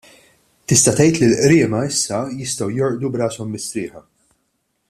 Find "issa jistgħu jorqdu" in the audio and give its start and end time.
1.91-3.15